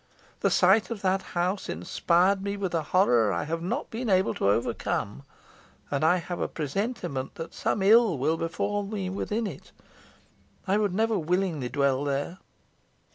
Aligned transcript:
The 0.39 0.49
sight 0.49 0.89
of 0.89 1.03
that 1.03 1.21
house 1.37 1.69
inspired 1.69 2.41
me 2.41 2.57
with 2.57 2.73
a 2.73 2.81
horror 2.81 3.31
I 3.31 3.43
have 3.43 3.61
not 3.61 3.91
been 3.91 4.09
able 4.09 4.33
to 4.33 4.49
overcome; 4.49 5.21
and 5.91 6.03
I 6.03 6.17
have 6.17 6.39
a 6.39 6.47
presentiment 6.47 7.35
that 7.35 7.53
some 7.53 7.83
ill 7.83 8.17
will 8.17 8.37
befall 8.37 8.81
me 8.81 9.11
within 9.11 9.45
it. 9.45 9.71
I 10.65 10.77
would 10.77 10.95
never 10.95 11.19
willingly 11.19 11.69
dwell 11.69 12.03
there." 12.03 12.39